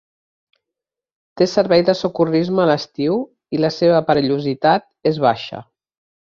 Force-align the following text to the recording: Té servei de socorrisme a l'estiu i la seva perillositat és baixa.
Té 1.41 1.47
servei 1.51 1.83
de 1.89 1.95
socorrisme 1.99 2.63
a 2.63 2.65
l'estiu 2.71 3.19
i 3.59 3.63
la 3.65 3.71
seva 3.79 4.01
perillositat 4.09 4.89
és 5.13 5.23
baixa. 5.29 5.63